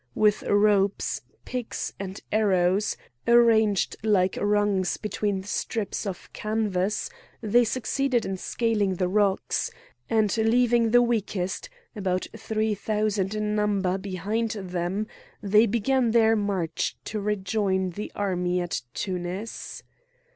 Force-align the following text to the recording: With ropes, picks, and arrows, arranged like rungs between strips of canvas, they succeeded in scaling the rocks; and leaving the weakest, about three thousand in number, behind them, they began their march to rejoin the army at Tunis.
With 0.15 0.41
ropes, 0.49 1.21
picks, 1.45 1.93
and 1.99 2.19
arrows, 2.31 2.97
arranged 3.27 3.95
like 4.03 4.35
rungs 4.41 4.97
between 4.97 5.43
strips 5.43 6.07
of 6.07 6.27
canvas, 6.33 7.11
they 7.41 7.63
succeeded 7.63 8.25
in 8.25 8.35
scaling 8.37 8.95
the 8.95 9.07
rocks; 9.07 9.69
and 10.09 10.35
leaving 10.37 10.89
the 10.89 11.03
weakest, 11.03 11.69
about 11.95 12.25
three 12.35 12.73
thousand 12.73 13.35
in 13.35 13.53
number, 13.53 13.99
behind 13.99 14.49
them, 14.53 15.05
they 15.39 15.67
began 15.67 16.09
their 16.09 16.35
march 16.35 16.97
to 17.05 17.19
rejoin 17.19 17.91
the 17.91 18.11
army 18.15 18.59
at 18.59 18.81
Tunis. 18.95 19.83